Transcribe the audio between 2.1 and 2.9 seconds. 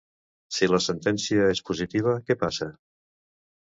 què passa?